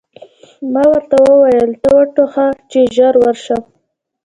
[0.71, 3.61] ما ورته وویل: ته و ټوخه، چې ژر ورشم.